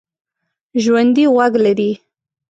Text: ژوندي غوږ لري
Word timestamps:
ژوندي 0.83 1.25
غوږ 1.33 1.53
لري 1.65 1.91